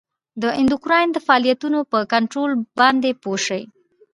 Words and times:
د 0.41 0.43
اندوکراین 0.59 1.07
د 1.13 1.17
فعالیتونو 1.25 1.79
په 1.91 1.99
کنترول 2.13 2.51
باندې 2.79 3.09
پوه 3.21 3.37
شئ. 3.45 3.63